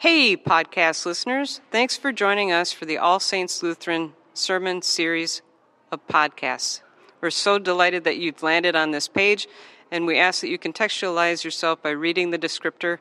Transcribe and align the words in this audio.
Hey, 0.00 0.36
podcast 0.36 1.04
listeners. 1.06 1.60
Thanks 1.72 1.96
for 1.96 2.12
joining 2.12 2.52
us 2.52 2.70
for 2.70 2.84
the 2.84 2.98
All 2.98 3.18
Saints 3.18 3.64
Lutheran 3.64 4.12
Sermon 4.32 4.80
Series 4.80 5.42
of 5.90 6.06
podcasts. 6.06 6.82
We're 7.20 7.30
so 7.30 7.58
delighted 7.58 8.04
that 8.04 8.16
you've 8.16 8.40
landed 8.40 8.76
on 8.76 8.92
this 8.92 9.08
page, 9.08 9.48
and 9.90 10.06
we 10.06 10.16
ask 10.16 10.40
that 10.42 10.50
you 10.50 10.56
contextualize 10.56 11.42
yourself 11.42 11.82
by 11.82 11.90
reading 11.90 12.30
the 12.30 12.38
descriptor. 12.38 12.98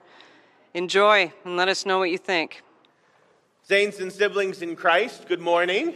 Enjoy 0.74 1.32
and 1.46 1.56
let 1.56 1.68
us 1.68 1.86
know 1.86 2.00
what 2.00 2.10
you 2.10 2.18
think. 2.18 2.64
Saints 3.62 4.00
and 4.00 4.12
siblings 4.12 4.64
in 4.64 4.76
Christ, 4.76 5.28
good 5.28 5.40
morning. 5.40 5.94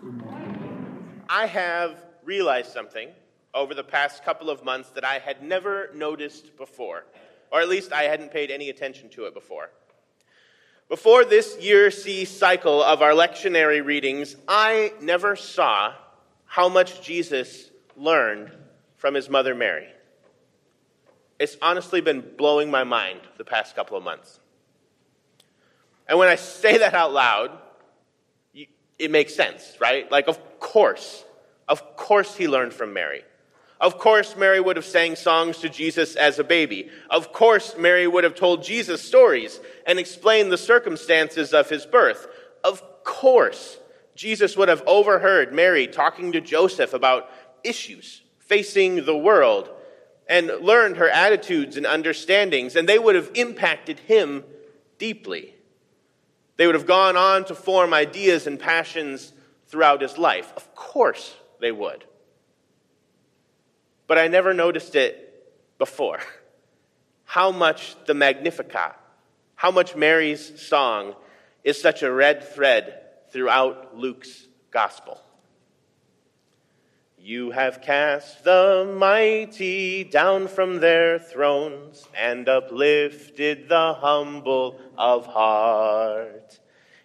Good 0.00 0.14
morning. 0.14 1.22
I 1.28 1.46
have 1.46 2.06
realized 2.24 2.72
something 2.72 3.10
over 3.54 3.72
the 3.72 3.84
past 3.84 4.24
couple 4.24 4.50
of 4.50 4.64
months 4.64 4.90
that 4.96 5.04
I 5.04 5.20
had 5.20 5.44
never 5.44 5.90
noticed 5.94 6.56
before, 6.56 7.04
or 7.52 7.60
at 7.60 7.68
least 7.68 7.92
I 7.92 8.02
hadn't 8.02 8.32
paid 8.32 8.50
any 8.50 8.68
attention 8.68 9.10
to 9.10 9.26
it 9.26 9.34
before. 9.34 9.70
Before 10.90 11.24
this 11.24 11.56
year 11.60 11.92
C 11.92 12.24
cycle 12.24 12.82
of 12.82 13.00
our 13.00 13.12
lectionary 13.12 13.82
readings, 13.82 14.34
I 14.48 14.92
never 15.00 15.36
saw 15.36 15.94
how 16.46 16.68
much 16.68 17.00
Jesus 17.00 17.70
learned 17.96 18.50
from 18.96 19.14
his 19.14 19.30
mother 19.30 19.54
Mary. 19.54 19.86
It's 21.38 21.56
honestly 21.62 22.00
been 22.00 22.34
blowing 22.36 22.72
my 22.72 22.82
mind 22.82 23.20
the 23.38 23.44
past 23.44 23.76
couple 23.76 23.96
of 23.96 24.02
months. 24.02 24.40
And 26.08 26.18
when 26.18 26.28
I 26.28 26.34
say 26.34 26.78
that 26.78 26.92
out 26.92 27.12
loud, 27.12 27.56
it 28.98 29.12
makes 29.12 29.32
sense, 29.32 29.76
right? 29.80 30.10
Like, 30.10 30.26
of 30.26 30.58
course, 30.58 31.24
of 31.68 31.94
course 31.94 32.34
he 32.34 32.48
learned 32.48 32.74
from 32.74 32.92
Mary. 32.92 33.22
Of 33.80 33.96
course, 33.96 34.36
Mary 34.36 34.60
would 34.60 34.76
have 34.76 34.84
sang 34.84 35.16
songs 35.16 35.58
to 35.58 35.70
Jesus 35.70 36.14
as 36.14 36.38
a 36.38 36.44
baby. 36.44 36.90
Of 37.08 37.32
course, 37.32 37.76
Mary 37.78 38.06
would 38.06 38.24
have 38.24 38.34
told 38.34 38.62
Jesus 38.62 39.00
stories 39.00 39.58
and 39.86 39.98
explained 39.98 40.52
the 40.52 40.58
circumstances 40.58 41.54
of 41.54 41.70
his 41.70 41.86
birth. 41.86 42.26
Of 42.62 42.82
course, 43.04 43.78
Jesus 44.14 44.54
would 44.54 44.68
have 44.68 44.82
overheard 44.86 45.54
Mary 45.54 45.86
talking 45.86 46.32
to 46.32 46.42
Joseph 46.42 46.92
about 46.92 47.30
issues 47.64 48.20
facing 48.38 49.06
the 49.06 49.16
world 49.16 49.70
and 50.28 50.48
learned 50.60 50.98
her 50.98 51.08
attitudes 51.08 51.78
and 51.78 51.86
understandings, 51.86 52.76
and 52.76 52.86
they 52.86 52.98
would 52.98 53.14
have 53.14 53.30
impacted 53.34 53.98
him 54.00 54.44
deeply. 54.98 55.54
They 56.58 56.66
would 56.66 56.74
have 56.74 56.86
gone 56.86 57.16
on 57.16 57.46
to 57.46 57.54
form 57.54 57.94
ideas 57.94 58.46
and 58.46 58.60
passions 58.60 59.32
throughout 59.68 60.02
his 60.02 60.18
life. 60.18 60.52
Of 60.54 60.74
course, 60.74 61.34
they 61.60 61.72
would 61.72 62.04
but 64.10 64.18
I 64.18 64.26
never 64.26 64.52
noticed 64.52 64.96
it 64.96 65.44
before. 65.78 66.18
How 67.26 67.52
much 67.52 67.94
the 68.06 68.12
Magnificat, 68.12 68.96
how 69.54 69.70
much 69.70 69.94
Mary's 69.94 70.60
song 70.60 71.14
is 71.62 71.80
such 71.80 72.02
a 72.02 72.10
red 72.10 72.42
thread 72.42 73.02
throughout 73.30 73.96
Luke's 73.96 74.48
gospel. 74.72 75.20
You 77.16 77.52
have 77.52 77.82
cast 77.82 78.42
the 78.42 78.92
mighty 78.98 80.02
down 80.02 80.48
from 80.48 80.80
their 80.80 81.20
thrones 81.20 82.08
and 82.12 82.48
uplifted 82.48 83.68
the 83.68 83.94
humble 83.94 84.80
of 84.98 85.26
heart. 85.26 86.58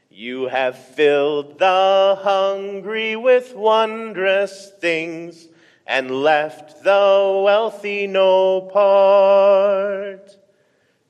You 0.10 0.48
have 0.48 0.76
filled 0.76 1.60
the 1.60 2.18
hungry 2.24 3.16
with 3.16 3.54
wondrous 3.54 4.72
things 4.80 5.50
and 5.88 6.10
left 6.10 6.84
the 6.84 7.42
wealthy 7.44 8.08
no 8.08 8.62
part. 8.62 10.38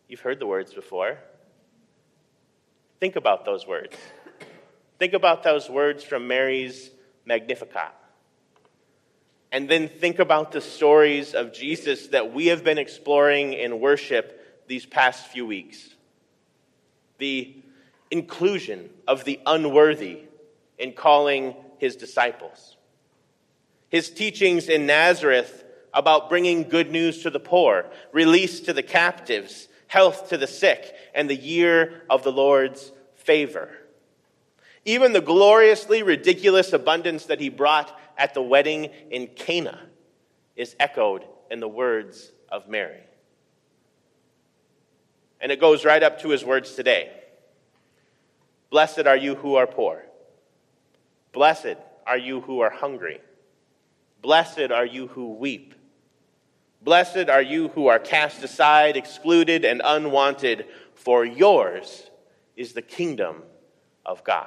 You've 0.08 0.20
heard 0.20 0.40
the 0.40 0.46
words 0.46 0.74
before. 0.74 1.18
Think 3.00 3.16
about 3.16 3.46
those 3.46 3.66
words. 3.66 3.96
Think 4.98 5.14
about 5.14 5.42
those 5.42 5.70
words 5.70 6.04
from 6.04 6.28
Mary's 6.28 6.90
Magnificat. 7.24 7.94
And 9.50 9.68
then 9.68 9.88
think 9.88 10.18
about 10.18 10.52
the 10.52 10.60
stories 10.60 11.34
of 11.34 11.52
Jesus 11.52 12.08
that 12.08 12.32
we 12.32 12.48
have 12.48 12.62
been 12.62 12.76
exploring 12.76 13.54
in 13.54 13.80
worship 13.80 14.66
these 14.68 14.84
past 14.84 15.28
few 15.28 15.46
weeks. 15.46 15.94
The 17.18 17.56
inclusion 18.10 18.90
of 19.08 19.24
the 19.24 19.40
unworthy 19.46 20.18
in 20.78 20.92
calling 20.92 21.56
his 21.78 21.96
disciples. 21.96 22.76
His 23.88 24.10
teachings 24.10 24.68
in 24.68 24.84
Nazareth 24.86 25.64
about 25.94 26.28
bringing 26.28 26.68
good 26.68 26.92
news 26.92 27.22
to 27.22 27.30
the 27.30 27.40
poor, 27.40 27.86
release 28.12 28.60
to 28.60 28.72
the 28.72 28.82
captives, 28.82 29.68
health 29.90 30.28
to 30.28 30.36
the 30.36 30.46
sick, 30.46 30.94
and 31.16 31.28
the 31.28 31.34
year 31.34 32.02
of 32.08 32.22
the 32.22 32.30
Lord's 32.30 32.92
favor. 33.16 33.68
Even 34.84 35.12
the 35.12 35.20
gloriously 35.20 36.04
ridiculous 36.04 36.72
abundance 36.72 37.26
that 37.26 37.40
he 37.40 37.48
brought 37.48 37.98
at 38.16 38.32
the 38.32 38.40
wedding 38.40 38.84
in 39.10 39.26
Cana 39.26 39.80
is 40.54 40.76
echoed 40.78 41.24
in 41.50 41.58
the 41.58 41.66
words 41.66 42.30
of 42.48 42.68
Mary. 42.68 43.02
And 45.40 45.50
it 45.50 45.58
goes 45.58 45.84
right 45.84 46.04
up 46.04 46.20
to 46.20 46.28
his 46.28 46.44
words 46.44 46.76
today 46.76 47.10
Blessed 48.70 49.08
are 49.08 49.16
you 49.16 49.34
who 49.34 49.56
are 49.56 49.66
poor. 49.66 50.04
Blessed 51.32 51.78
are 52.06 52.18
you 52.18 52.42
who 52.42 52.60
are 52.60 52.70
hungry. 52.70 53.20
Blessed 54.22 54.70
are 54.70 54.86
you 54.86 55.08
who 55.08 55.34
weep. 55.34 55.74
Blessed 56.82 57.28
are 57.28 57.42
you 57.42 57.68
who 57.68 57.88
are 57.88 57.98
cast 57.98 58.42
aside, 58.42 58.96
excluded, 58.96 59.64
and 59.64 59.82
unwanted, 59.84 60.66
for 60.94 61.24
yours 61.24 62.10
is 62.56 62.72
the 62.72 62.82
kingdom 62.82 63.42
of 64.04 64.24
God. 64.24 64.46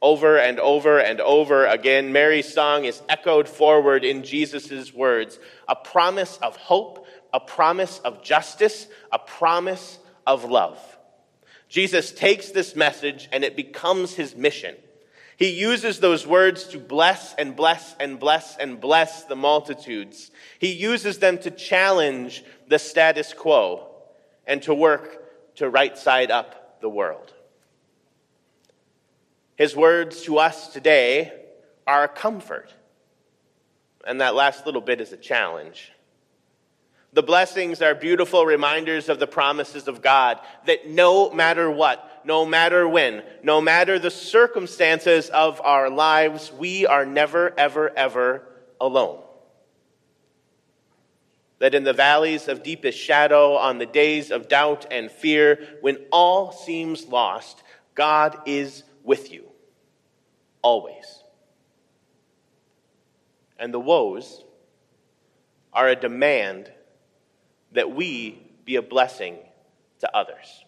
Over 0.00 0.36
and 0.38 0.58
over 0.58 0.98
and 0.98 1.20
over 1.20 1.66
again, 1.66 2.12
Mary's 2.12 2.52
song 2.52 2.84
is 2.84 3.00
echoed 3.08 3.48
forward 3.48 4.04
in 4.04 4.24
Jesus' 4.24 4.92
words 4.92 5.38
a 5.68 5.76
promise 5.76 6.38
of 6.38 6.56
hope, 6.56 7.06
a 7.32 7.38
promise 7.38 8.00
of 8.00 8.22
justice, 8.22 8.88
a 9.12 9.18
promise 9.20 10.00
of 10.26 10.44
love. 10.44 10.80
Jesus 11.68 12.10
takes 12.10 12.50
this 12.50 12.74
message 12.74 13.28
and 13.30 13.44
it 13.44 13.54
becomes 13.54 14.14
his 14.14 14.34
mission. 14.34 14.74
He 15.36 15.50
uses 15.50 16.00
those 16.00 16.26
words 16.26 16.64
to 16.68 16.78
bless 16.78 17.34
and 17.34 17.56
bless 17.56 17.96
and 17.98 18.18
bless 18.18 18.56
and 18.56 18.80
bless 18.80 19.24
the 19.24 19.36
multitudes. 19.36 20.30
He 20.58 20.72
uses 20.72 21.18
them 21.18 21.38
to 21.38 21.50
challenge 21.50 22.44
the 22.68 22.78
status 22.78 23.32
quo 23.32 23.88
and 24.46 24.62
to 24.62 24.74
work 24.74 25.54
to 25.56 25.68
right 25.68 25.96
side 25.96 26.30
up 26.30 26.80
the 26.80 26.88
world. 26.88 27.32
His 29.56 29.76
words 29.76 30.22
to 30.22 30.38
us 30.38 30.72
today 30.72 31.32
are 31.86 32.04
a 32.04 32.08
comfort. 32.08 32.72
And 34.06 34.20
that 34.20 34.34
last 34.34 34.66
little 34.66 34.80
bit 34.80 35.00
is 35.00 35.12
a 35.12 35.16
challenge. 35.16 35.92
The 37.12 37.22
blessings 37.22 37.82
are 37.82 37.94
beautiful 37.94 38.46
reminders 38.46 39.08
of 39.08 39.18
the 39.18 39.26
promises 39.26 39.86
of 39.86 40.02
God 40.02 40.40
that 40.66 40.88
no 40.88 41.30
matter 41.30 41.70
what, 41.70 42.08
no 42.24 42.44
matter 42.44 42.88
when, 42.88 43.22
no 43.42 43.60
matter 43.60 43.98
the 43.98 44.10
circumstances 44.10 45.28
of 45.30 45.60
our 45.60 45.90
lives, 45.90 46.52
we 46.52 46.86
are 46.86 47.06
never, 47.06 47.52
ever, 47.58 47.90
ever 47.96 48.42
alone. 48.80 49.20
That 51.58 51.74
in 51.74 51.84
the 51.84 51.92
valleys 51.92 52.48
of 52.48 52.62
deepest 52.62 52.98
shadow, 52.98 53.54
on 53.54 53.78
the 53.78 53.86
days 53.86 54.30
of 54.30 54.48
doubt 54.48 54.86
and 54.90 55.10
fear, 55.10 55.78
when 55.80 55.98
all 56.10 56.52
seems 56.52 57.06
lost, 57.06 57.62
God 57.94 58.38
is 58.46 58.82
with 59.04 59.32
you, 59.32 59.44
always. 60.60 61.22
And 63.58 63.72
the 63.72 63.80
woes 63.80 64.44
are 65.72 65.88
a 65.88 65.96
demand 65.96 66.70
that 67.72 67.94
we 67.94 68.42
be 68.64 68.76
a 68.76 68.82
blessing 68.82 69.36
to 70.00 70.16
others. 70.16 70.64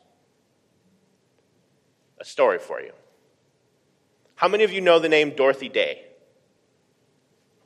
A 2.19 2.25
story 2.25 2.59
for 2.59 2.81
you. 2.81 2.93
How 4.37 4.49
many 4.49 4.65
of 4.65 4.73
you 4.73 4.81
know 4.81 4.99
the 4.99 5.09
name 5.09 5.31
Dorothy 5.31 5.69
Day? 5.69 6.05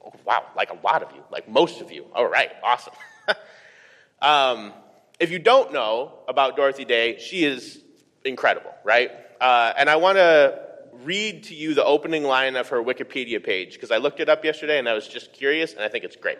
Oh, 0.05 0.12
wow, 0.25 0.45
like 0.56 0.71
a 0.71 0.79
lot 0.85 1.03
of 1.03 1.12
you, 1.12 1.23
like 1.31 1.49
most 1.49 1.81
of 1.81 1.91
you. 1.91 2.06
All 2.15 2.27
right, 2.27 2.50
awesome. 2.62 2.95
um, 4.23 4.73
if 5.19 5.31
you 5.31 5.39
don't 5.39 5.73
know 5.73 6.12
about 6.29 6.56
Dorothy 6.56 6.85
Day, 6.85 7.19
she 7.19 7.45
is 7.45 7.83
incredible, 8.25 8.73
right? 8.85 9.11
Uh, 9.41 9.73
and 9.77 9.89
I 9.91 9.97
want 9.97 10.17
to 10.17 10.61
read 11.05 11.44
to 11.44 11.55
you 11.55 11.75
the 11.75 11.85
opening 11.85 12.25
line 12.25 12.56
of 12.56 12.69
her 12.69 12.83
Wikipedia 12.83 13.43
page 13.43 13.75
because 13.75 13.91
I 13.91 13.99
looked 13.99 14.21
it 14.21 14.29
up 14.29 14.44
yesterday 14.44 14.79
and 14.79 14.89
I 14.89 14.94
was 14.94 15.06
just 15.06 15.33
curious 15.33 15.73
and 15.73 15.83
I 15.83 15.89
think 15.89 16.05
it's 16.05 16.17
great. 16.17 16.39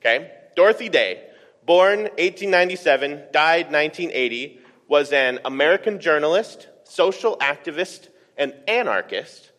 Okay? 0.00 0.30
Dorothy 0.54 0.88
Day, 0.88 1.24
born 1.64 2.00
1897, 2.00 3.24
died 3.32 3.72
1980, 3.72 4.60
was 4.88 5.12
an 5.12 5.40
American 5.44 5.98
journalist, 5.98 6.68
social 6.86 7.36
activist, 7.38 8.08
and 8.36 8.54
anarchist 8.68 9.50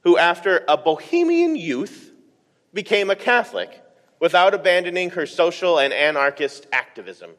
who, 0.00 0.18
after 0.18 0.64
a 0.68 0.76
bohemian 0.76 1.54
youth, 1.56 2.12
became 2.72 3.10
a 3.10 3.16
Catholic 3.16 3.82
without 4.18 4.54
abandoning 4.54 5.10
her 5.10 5.26
social 5.26 5.78
and 5.78 5.92
anarchist 5.92 6.66
activism. 6.72 7.30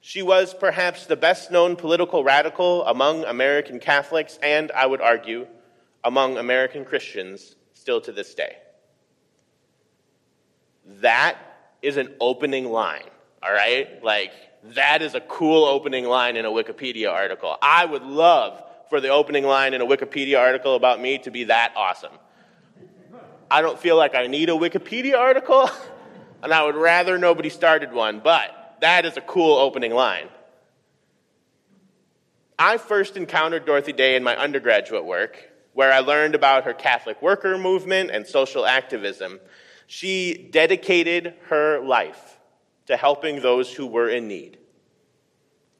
She 0.00 0.22
was 0.22 0.52
perhaps 0.52 1.06
the 1.06 1.16
best 1.16 1.50
known 1.50 1.76
political 1.76 2.22
radical 2.22 2.84
among 2.84 3.24
American 3.24 3.80
Catholics 3.80 4.38
and, 4.42 4.70
I 4.72 4.86
would 4.86 5.00
argue, 5.00 5.46
among 6.04 6.36
American 6.36 6.84
Christians 6.84 7.56
still 7.72 8.00
to 8.02 8.12
this 8.12 8.34
day. 8.34 8.56
That 11.00 11.38
is 11.80 11.96
an 11.96 12.14
opening 12.20 12.70
line, 12.70 13.08
all 13.42 13.52
right? 13.52 14.02
Like, 14.04 14.32
that 14.72 15.02
is 15.02 15.14
a 15.14 15.20
cool 15.20 15.64
opening 15.64 16.06
line 16.06 16.36
in 16.36 16.46
a 16.46 16.50
Wikipedia 16.50 17.12
article. 17.12 17.56
I 17.60 17.84
would 17.84 18.02
love 18.02 18.62
for 18.88 19.00
the 19.00 19.08
opening 19.08 19.44
line 19.44 19.74
in 19.74 19.82
a 19.82 19.86
Wikipedia 19.86 20.38
article 20.38 20.74
about 20.74 21.00
me 21.00 21.18
to 21.18 21.30
be 21.30 21.44
that 21.44 21.74
awesome. 21.76 22.12
I 23.50 23.60
don't 23.60 23.78
feel 23.78 23.96
like 23.96 24.14
I 24.14 24.26
need 24.26 24.48
a 24.48 24.52
Wikipedia 24.52 25.18
article, 25.18 25.68
and 26.42 26.52
I 26.52 26.64
would 26.64 26.76
rather 26.76 27.18
nobody 27.18 27.50
started 27.50 27.92
one, 27.92 28.20
but 28.20 28.78
that 28.80 29.04
is 29.04 29.16
a 29.18 29.20
cool 29.20 29.58
opening 29.58 29.92
line. 29.92 30.28
I 32.58 32.78
first 32.78 33.16
encountered 33.16 33.66
Dorothy 33.66 33.92
Day 33.92 34.16
in 34.16 34.22
my 34.22 34.36
undergraduate 34.36 35.04
work, 35.04 35.50
where 35.74 35.92
I 35.92 35.98
learned 35.98 36.34
about 36.34 36.64
her 36.64 36.72
Catholic 36.72 37.20
worker 37.20 37.58
movement 37.58 38.10
and 38.12 38.26
social 38.26 38.64
activism. 38.64 39.40
She 39.86 40.48
dedicated 40.50 41.34
her 41.48 41.80
life 41.80 42.38
to 42.86 42.96
helping 42.96 43.40
those 43.40 43.72
who 43.72 43.86
were 43.86 44.08
in 44.08 44.28
need, 44.28 44.58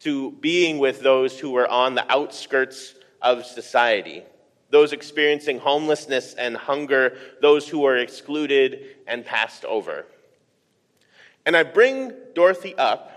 to 0.01 0.33
being 0.33 0.79
with 0.79 1.01
those 1.01 1.39
who 1.39 1.51
were 1.51 1.69
on 1.69 1.95
the 1.95 2.11
outskirts 2.11 2.95
of 3.21 3.45
society, 3.45 4.23
those 4.71 4.93
experiencing 4.93 5.59
homelessness 5.59 6.35
and 6.35 6.56
hunger, 6.56 7.17
those 7.41 7.69
who 7.69 7.81
were 7.81 7.97
excluded 7.97 8.97
and 9.06 9.25
passed 9.25 9.65
over. 9.65 10.06
And 11.47 11.56
I 11.56 11.62
bring 11.62 12.12
Dorothy 12.35 12.75
up 12.77 13.11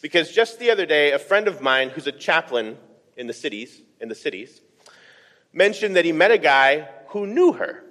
because 0.00 0.32
just 0.32 0.58
the 0.58 0.70
other 0.70 0.86
day, 0.86 1.12
a 1.12 1.18
friend 1.18 1.46
of 1.46 1.60
mine 1.60 1.90
who's 1.90 2.06
a 2.06 2.12
chaplain 2.12 2.76
in 3.16 3.26
the 3.26 3.32
cities, 3.32 3.80
in 4.00 4.08
the 4.08 4.14
cities, 4.14 4.60
mentioned 5.52 5.96
that 5.96 6.04
he 6.04 6.12
met 6.12 6.30
a 6.30 6.38
guy 6.38 6.88
who 7.08 7.26
knew 7.26 7.52
her 7.52 7.84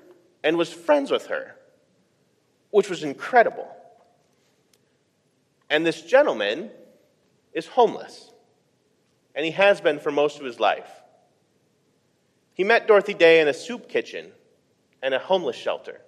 and 0.43 0.57
was 0.57 0.73
friends 0.73 1.11
with 1.11 1.27
her, 1.27 1.55
which 2.71 2.89
was 2.89 3.03
incredible. 3.03 3.67
And 5.71 5.83
this 5.83 6.03
gentleman 6.03 6.69
is 7.51 7.65
homeless, 7.65 8.31
and 9.33 9.43
he 9.43 9.51
has 9.53 9.81
been 9.81 9.97
for 9.97 10.11
most 10.11 10.37
of 10.37 10.45
his 10.45 10.59
life. 10.59 10.89
He 12.53 12.63
met 12.63 12.87
Dorothy 12.87 13.15
Day 13.15 13.41
in 13.41 13.47
a 13.47 13.53
soup 13.53 13.89
kitchen 13.89 14.31
and 15.01 15.15
a 15.15 15.19
homeless 15.19 15.55
shelter 15.55 16.01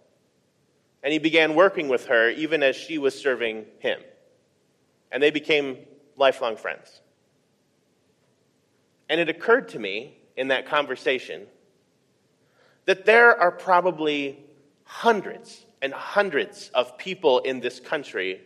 and 1.03 1.11
he 1.11 1.19
began 1.19 1.53
working 1.53 1.89
with 1.89 2.05
her 2.05 2.29
even 2.29 2.63
as 2.63 2.77
she 2.77 2.97
was 2.97 3.19
serving 3.19 3.65
him. 3.79 3.99
And 5.11 5.21
they 5.21 5.31
became 5.31 5.77
lifelong 6.15 6.55
friends. 6.55 7.01
And 9.09 9.19
it 9.19 9.27
occurred 9.27 9.67
to 9.69 9.79
me 9.79 10.17
in 10.37 10.47
that 10.47 10.65
conversation 10.65 11.45
that 12.85 13.05
there 13.05 13.37
are 13.37 13.51
probably 13.51 14.39
hundreds 14.85 15.65
and 15.81 15.93
hundreds 15.93 16.69
of 16.69 16.97
people 16.97 17.39
in 17.39 17.59
this 17.59 17.81
country 17.81 18.41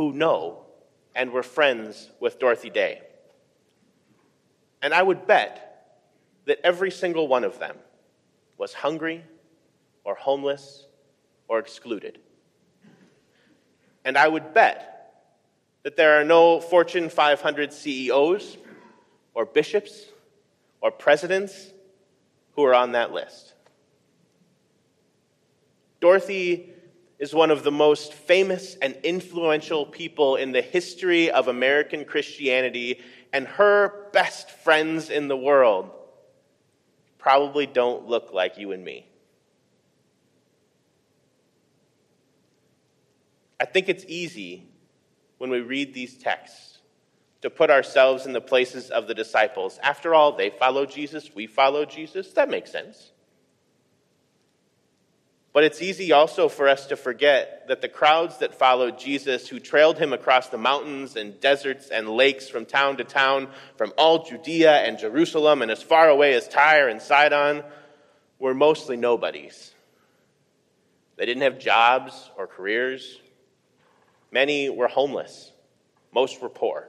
who 0.00 0.14
know 0.14 0.64
and 1.14 1.30
were 1.30 1.42
friends 1.42 2.08
with 2.20 2.38
Dorothy 2.38 2.70
Day. 2.70 3.02
And 4.80 4.94
I 4.94 5.02
would 5.02 5.26
bet 5.26 5.98
that 6.46 6.58
every 6.64 6.90
single 6.90 7.28
one 7.28 7.44
of 7.44 7.58
them 7.58 7.76
was 8.56 8.72
hungry 8.72 9.22
or 10.02 10.14
homeless 10.14 10.86
or 11.48 11.58
excluded. 11.58 12.18
And 14.02 14.16
I 14.16 14.26
would 14.26 14.54
bet 14.54 15.12
that 15.82 15.96
there 15.96 16.18
are 16.18 16.24
no 16.24 16.62
Fortune 16.62 17.10
500 17.10 17.70
CEOs 17.70 18.56
or 19.34 19.44
bishops 19.44 20.06
or 20.80 20.90
presidents 20.90 21.74
who 22.52 22.64
are 22.64 22.74
on 22.74 22.92
that 22.92 23.12
list. 23.12 23.52
Dorothy 26.00 26.70
is 27.20 27.34
one 27.34 27.50
of 27.50 27.62
the 27.62 27.70
most 27.70 28.14
famous 28.14 28.76
and 28.80 28.96
influential 29.04 29.84
people 29.84 30.36
in 30.36 30.52
the 30.52 30.62
history 30.62 31.30
of 31.30 31.48
American 31.48 32.06
Christianity, 32.06 32.98
and 33.32 33.46
her 33.46 34.08
best 34.12 34.50
friends 34.50 35.10
in 35.10 35.28
the 35.28 35.36
world 35.36 35.90
probably 37.18 37.66
don't 37.66 38.08
look 38.08 38.32
like 38.32 38.56
you 38.56 38.72
and 38.72 38.82
me. 38.82 39.06
I 43.60 43.66
think 43.66 43.90
it's 43.90 44.06
easy 44.08 44.66
when 45.36 45.50
we 45.50 45.60
read 45.60 45.92
these 45.92 46.16
texts 46.16 46.78
to 47.42 47.50
put 47.50 47.70
ourselves 47.70 48.24
in 48.24 48.32
the 48.32 48.40
places 48.40 48.90
of 48.90 49.06
the 49.06 49.14
disciples. 49.14 49.78
After 49.82 50.14
all, 50.14 50.32
they 50.32 50.48
follow 50.48 50.86
Jesus, 50.86 51.34
we 51.34 51.46
follow 51.46 51.84
Jesus. 51.84 52.32
That 52.32 52.48
makes 52.48 52.72
sense. 52.72 53.12
But 55.52 55.64
it's 55.64 55.82
easy 55.82 56.12
also 56.12 56.48
for 56.48 56.68
us 56.68 56.86
to 56.86 56.96
forget 56.96 57.66
that 57.66 57.80
the 57.80 57.88
crowds 57.88 58.38
that 58.38 58.54
followed 58.54 58.98
Jesus, 58.98 59.48
who 59.48 59.58
trailed 59.58 59.98
him 59.98 60.12
across 60.12 60.48
the 60.48 60.58
mountains 60.58 61.16
and 61.16 61.40
deserts 61.40 61.88
and 61.88 62.08
lakes 62.08 62.48
from 62.48 62.66
town 62.66 62.98
to 62.98 63.04
town, 63.04 63.48
from 63.76 63.92
all 63.98 64.24
Judea 64.24 64.78
and 64.78 64.98
Jerusalem 64.98 65.62
and 65.62 65.70
as 65.70 65.82
far 65.82 66.08
away 66.08 66.34
as 66.34 66.46
Tyre 66.46 66.88
and 66.88 67.02
Sidon, 67.02 67.64
were 68.38 68.54
mostly 68.54 68.96
nobodies. 68.96 69.74
They 71.16 71.26
didn't 71.26 71.42
have 71.42 71.58
jobs 71.58 72.30
or 72.38 72.46
careers. 72.46 73.20
Many 74.30 74.70
were 74.70 74.88
homeless, 74.88 75.50
most 76.14 76.40
were 76.40 76.48
poor. 76.48 76.88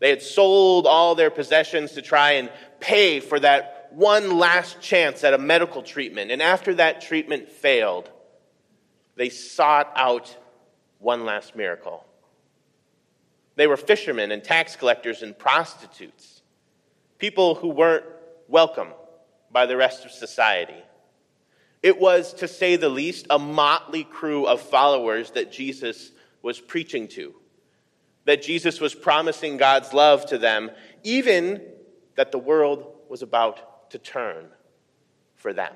They 0.00 0.10
had 0.10 0.22
sold 0.22 0.86
all 0.86 1.14
their 1.14 1.30
possessions 1.30 1.92
to 1.92 2.02
try 2.02 2.32
and 2.32 2.50
pay 2.80 3.20
for 3.20 3.38
that 3.38 3.77
one 3.90 4.38
last 4.38 4.80
chance 4.80 5.24
at 5.24 5.34
a 5.34 5.38
medical 5.38 5.82
treatment. 5.82 6.30
And 6.30 6.42
after 6.42 6.74
that 6.74 7.00
treatment 7.00 7.48
failed, 7.48 8.10
they 9.16 9.28
sought 9.28 9.92
out 9.96 10.36
one 10.98 11.24
last 11.24 11.56
miracle. 11.56 12.04
They 13.56 13.66
were 13.66 13.76
fishermen 13.76 14.30
and 14.30 14.42
tax 14.44 14.76
collectors 14.76 15.22
and 15.22 15.36
prostitutes, 15.36 16.42
people 17.18 17.56
who 17.56 17.68
weren't 17.68 18.04
welcome 18.46 18.88
by 19.50 19.66
the 19.66 19.76
rest 19.76 20.04
of 20.04 20.12
society. 20.12 20.82
It 21.82 21.98
was, 21.98 22.34
to 22.34 22.48
say 22.48 22.76
the 22.76 22.88
least, 22.88 23.26
a 23.30 23.38
motley 23.38 24.04
crew 24.04 24.46
of 24.46 24.60
followers 24.60 25.32
that 25.32 25.52
Jesus 25.52 26.12
was 26.42 26.60
preaching 26.60 27.08
to. 27.08 27.34
That 28.24 28.42
Jesus 28.42 28.80
was 28.80 28.94
promising 28.94 29.56
God's 29.56 29.92
love 29.92 30.26
to 30.26 30.38
them, 30.38 30.70
even 31.02 31.62
that 32.16 32.30
the 32.30 32.38
world 32.38 32.86
was 33.08 33.22
about 33.22 33.67
to 33.90 33.98
turn 33.98 34.48
for 35.36 35.52
them. 35.52 35.72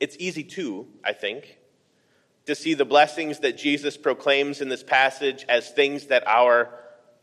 It's 0.00 0.16
easy, 0.18 0.44
too, 0.44 0.86
I 1.04 1.12
think, 1.12 1.58
to 2.46 2.54
see 2.54 2.74
the 2.74 2.84
blessings 2.84 3.40
that 3.40 3.58
Jesus 3.58 3.96
proclaims 3.96 4.60
in 4.60 4.68
this 4.68 4.82
passage 4.82 5.44
as 5.48 5.70
things 5.70 6.06
that 6.06 6.26
are 6.26 6.70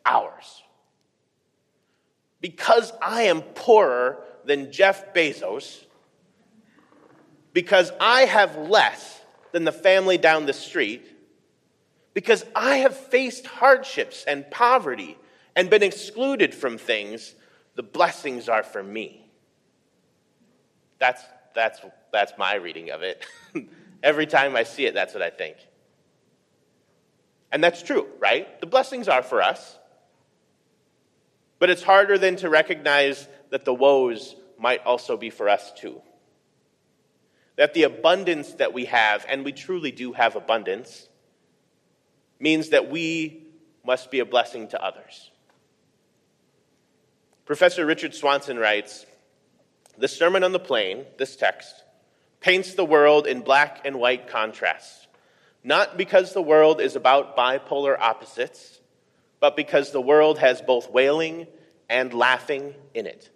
ours. 0.05 0.61
Because 2.41 2.91
I 3.01 3.23
am 3.23 3.41
poorer 3.41 4.23
than 4.43 4.71
Jeff 4.71 5.13
Bezos 5.13 5.85
because 7.55 7.93
I 8.01 8.23
have 8.23 8.57
less 8.57 9.21
than 9.53 9.63
the 9.63 9.71
family 9.71 10.17
down 10.17 10.45
the 10.45 10.51
street, 10.51 11.09
because 12.13 12.45
I 12.53 12.79
have 12.79 12.97
faced 12.97 13.47
hardships 13.47 14.25
and 14.27 14.51
poverty 14.51 15.17
and 15.55 15.69
been 15.69 15.81
excluded 15.81 16.53
from 16.53 16.77
things, 16.77 17.33
the 17.75 17.83
blessings 17.83 18.49
are 18.49 18.63
for 18.63 18.81
me. 18.81 19.29
That's, 20.97 21.21
that's, 21.53 21.79
that's 22.11 22.33
my 22.37 22.55
reading 22.55 22.89
of 22.89 23.03
it. 23.03 23.25
Every 24.03 24.25
time 24.25 24.55
I 24.55 24.63
see 24.63 24.85
it, 24.85 24.93
that's 24.93 25.13
what 25.13 25.23
I 25.23 25.29
think. 25.29 25.57
And 27.51 27.63
that's 27.63 27.81
true, 27.83 28.07
right? 28.19 28.59
The 28.59 28.67
blessings 28.67 29.07
are 29.07 29.23
for 29.23 29.41
us. 29.41 29.77
But 31.59 31.69
it's 31.69 31.83
harder 31.83 32.17
than 32.17 32.35
to 32.37 32.49
recognize 32.49 33.27
that 33.49 33.65
the 33.65 33.73
woes 33.73 34.35
might 34.57 34.85
also 34.85 35.17
be 35.17 35.29
for 35.29 35.49
us 35.49 35.71
too. 35.73 36.01
That 37.55 37.73
the 37.73 37.83
abundance 37.83 38.53
that 38.55 38.73
we 38.73 38.85
have, 38.85 39.25
and 39.29 39.45
we 39.45 39.53
truly 39.53 39.91
do 39.91 40.13
have 40.13 40.35
abundance, 40.35 41.07
means 42.39 42.69
that 42.69 42.89
we 42.89 43.47
must 43.85 44.11
be 44.11 44.19
a 44.19 44.25
blessing 44.25 44.67
to 44.69 44.83
others. 44.83 45.31
Professor 47.45 47.85
Richard 47.85 48.15
Swanson 48.15 48.57
writes 48.57 49.05
The 49.99 50.07
Sermon 50.07 50.43
on 50.43 50.51
the 50.51 50.59
Plain, 50.59 51.05
this 51.19 51.35
text, 51.35 51.83
paints 52.39 52.73
the 52.73 52.83
world 52.83 53.27
in 53.27 53.41
black 53.41 53.81
and 53.85 53.99
white 53.99 54.27
contrast, 54.27 55.07
not 55.63 55.95
because 55.95 56.33
the 56.33 56.41
world 56.41 56.81
is 56.81 56.95
about 56.95 57.37
bipolar 57.37 57.99
opposites, 57.99 58.79
but 59.39 59.55
because 59.55 59.91
the 59.91 60.01
world 60.01 60.39
has 60.39 60.59
both 60.63 60.89
wailing 60.89 61.45
and 61.87 62.15
laughing 62.15 62.73
in 62.95 63.05
it, 63.05 63.29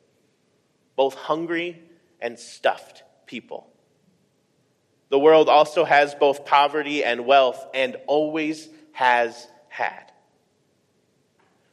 both 0.96 1.14
hungry 1.14 1.80
and 2.20 2.40
stuffed 2.40 3.04
people. 3.28 3.68
The 5.10 5.20
world 5.20 5.50
also 5.50 5.86
has 5.86 6.16
both 6.16 6.46
poverty 6.46 7.04
and 7.04 7.28
wealth 7.28 7.64
and 7.76 7.96
always 8.08 8.70
has 8.92 9.48
had. 9.68 10.09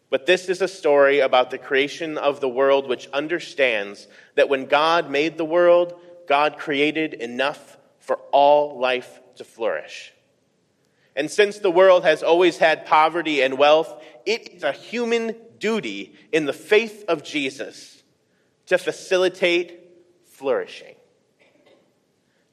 But 0.09 0.27
this 0.27 0.49
is 0.49 0.63
a 0.63 0.69
story 0.69 1.21
about 1.21 1.51
the 1.51 1.59
creation 1.59 2.17
of 2.17 2.41
the 2.41 2.49
world 2.49 2.89
which 2.89 3.09
understands 3.13 4.07
that 4.37 4.49
when 4.49 4.67
God 4.67 5.11
made 5.11 5.37
the 5.37 5.45
world, 5.45 5.95
God 6.29 6.59
created 6.59 7.15
enough 7.15 7.77
for 7.99 8.17
all 8.31 8.79
life 8.79 9.21
to 9.37 9.45
flourish. 9.45 10.13
And 11.17 11.31
since 11.31 11.59
the 11.59 11.71
world 11.71 12.05
has 12.05 12.23
always 12.23 12.59
had 12.59 12.87
poverty 12.87 13.43
and 13.43 13.59
wealth, 13.59 14.03
it 14.25 14.49
is 14.55 14.63
a 14.63 14.73
human 14.73 15.35
duty 15.59 16.15
in 16.31 16.45
the 16.47 16.53
faith 16.53 17.05
of 17.09 17.25
Jesus 17.25 18.03
to 18.67 18.79
facilitate 18.79 19.81
flourishing. 20.25 20.95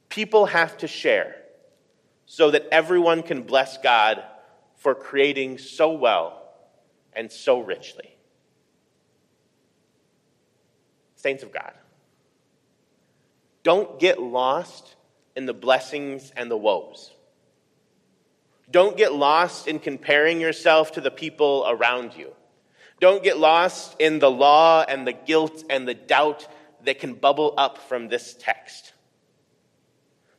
People 0.10 0.48
have 0.48 0.78
to 0.78 0.88
share 0.88 1.36
so 2.26 2.52
that 2.52 2.68
everyone 2.72 3.22
can 3.22 3.44
bless 3.44 3.78
God 3.78 4.24
for 4.76 4.96
creating 4.96 5.58
so 5.58 5.92
well 5.92 6.43
and 7.16 7.32
so 7.32 7.60
richly. 7.60 8.16
Saints 11.16 11.44
of 11.44 11.52
God, 11.52 11.74
don't 13.64 14.00
get 14.00 14.22
lost 14.22 14.96
in 15.36 15.46
the 15.46 15.54
blessings 15.54 16.32
and 16.36 16.52
the 16.52 16.58
woes. 16.58 17.12
Don't 18.70 18.98
get 18.98 19.14
lost 19.14 19.68
in 19.68 19.80
comparing 19.80 20.42
yourself 20.42 20.94
to 20.94 21.02
the 21.02 21.12
people 21.12 21.66
around 21.68 22.16
you. 22.16 22.34
Don't 23.00 23.24
get 23.24 23.38
lost 23.38 23.96
in 24.00 24.20
the 24.20 24.32
law 24.32 24.84
and 24.88 25.06
the 25.06 25.14
guilt 25.14 25.64
and 25.70 25.88
the 25.88 25.94
doubt 25.94 26.48
that 26.84 27.00
can 27.00 27.14
bubble 27.14 27.54
up 27.58 27.78
from 27.90 28.08
this 28.08 28.36
text. 28.40 28.94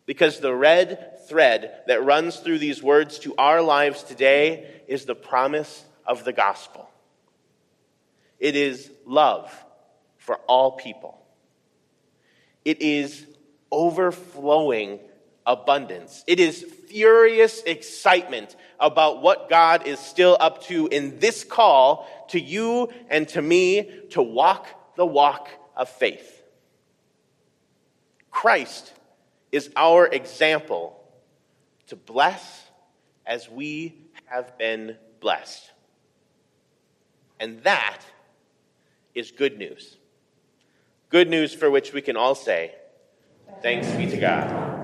Because 0.07 0.41
the 0.41 0.55
red 0.55 1.27
thread 1.29 1.81
that 1.87 2.05
runs 2.05 2.37
through 2.37 2.59
these 2.59 2.83
words 2.83 3.19
to 3.21 3.35
our 3.37 3.63
lives 3.63 4.03
today 4.03 4.83
is 4.87 5.05
the 5.05 5.15
promise 5.15 5.85
of 6.07 6.25
the 6.25 6.33
gospel. 6.33 6.89
It 8.39 8.57
is 8.57 8.91
love 9.07 9.53
for 10.19 10.37
all 10.47 10.73
people. 10.73 11.21
It 12.65 12.81
is 12.83 13.27
overflowing 13.71 15.01
abundance. 15.47 16.25
It 16.27 16.41
is 16.41 16.63
furious 16.63 17.63
excitement 17.63 18.57
about 18.81 19.23
what 19.23 19.51
God 19.51 19.87
is 19.87 19.99
still 19.99 20.37
up 20.41 20.63
to 20.65 20.87
in 20.89 21.19
this 21.19 21.45
call 21.45 22.09
to 22.29 22.41
you 22.41 22.93
and 23.09 23.29
to 23.29 23.43
me 23.43 23.91
to 24.11 24.23
walk 24.23 24.97
the 24.97 25.07
walk 25.07 25.49
of 25.77 25.89
faith. 25.89 26.43
Christ 28.31 28.93
is 29.53 29.71
our 29.77 30.07
example 30.07 31.01
to 31.89 31.97
bless 31.97 32.65
as 33.27 33.49
we 33.49 33.95
have 34.27 34.57
been 34.59 34.97
blessed. 35.21 35.71
And 37.39 37.63
that 37.63 38.01
is 39.15 39.31
good 39.31 39.59
news. 39.59 39.97
Good 41.11 41.29
news 41.29 41.55
for 41.55 41.71
which 41.71 41.93
we 41.93 42.01
can 42.01 42.17
all 42.17 42.35
say, 42.35 42.75
Thanks 43.63 43.89
be 43.93 44.07
to 44.11 44.17
God. 44.17 44.84